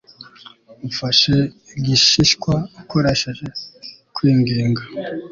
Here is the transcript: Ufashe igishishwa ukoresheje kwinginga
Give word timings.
Ufashe 0.89 1.35
igishishwa 1.77 2.53
ukoresheje 2.81 3.47
kwinginga 4.15 4.83